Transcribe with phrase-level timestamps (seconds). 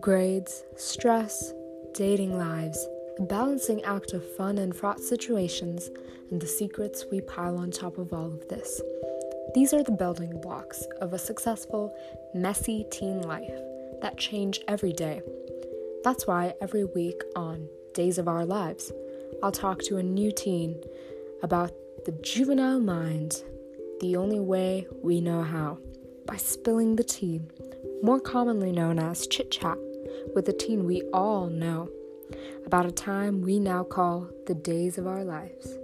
[0.00, 1.52] grades, stress,
[1.92, 2.86] dating lives,
[3.18, 5.90] a balancing act of fun and fraught situations,
[6.30, 8.80] and the secrets we pile on top of all of this.
[9.54, 11.94] These are the building blocks of a successful,
[12.34, 13.50] messy teen life
[14.02, 15.22] that change every day.
[16.04, 18.92] That's why every week on Days of Our Lives,
[19.42, 20.80] I'll talk to a new teen
[21.42, 21.72] about
[22.04, 23.42] the juvenile mind,
[24.00, 25.78] the only way we know how,
[26.26, 27.40] by spilling the tea,
[28.02, 29.78] more commonly known as chit chat,
[30.34, 31.90] with a teen we all know,
[32.66, 35.78] about a time we now call the days of our lives.